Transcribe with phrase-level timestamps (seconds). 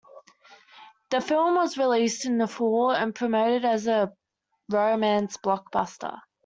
[1.11, 4.11] The film was released in the fall and promoted as a
[4.67, 6.17] romance blockbuster.